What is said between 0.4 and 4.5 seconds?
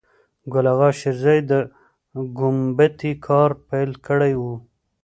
ګل آغا شېرزی د ګومبتې کار پیل کړی و.